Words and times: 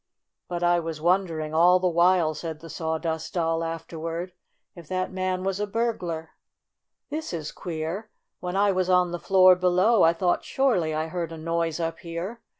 "But 0.47 0.63
I 0.63 0.79
was 0.79 0.99
wondering, 0.99 1.53
all 1.53 1.79
the 1.79 1.87
while," 1.87 2.33
said 2.33 2.59
the 2.59 2.71
Sawdust 2.71 3.35
Doll 3.35 3.63
afterward, 3.63 4.33
"if 4.75 4.87
that 4.87 5.11
man 5.11 5.43
was 5.43 5.59
a 5.59 5.67
burglar. 5.67 6.31
5' 6.31 6.31
"This 7.11 7.33
is 7.33 7.51
queer! 7.51 8.09
When 8.39 8.55
I 8.55 8.71
was 8.71 8.89
on 8.89 9.11
the 9.11 9.19
floor 9.19 9.55
below 9.55 10.01
I 10.01 10.13
thought 10.13 10.43
surely 10.43 10.91
I 10.95 11.09
heard 11.09 11.31
a 11.31 11.37
noise 11.37 11.79
up 11.79 11.99
here! 11.99 12.41